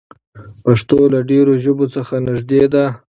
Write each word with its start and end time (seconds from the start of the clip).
پښتو 0.63 0.99
له 1.13 1.19
ډېرو 1.29 1.53
ژبو 1.63 1.85
څخه 1.95 2.15
نږدې 2.27 2.63
ده. 2.73 2.85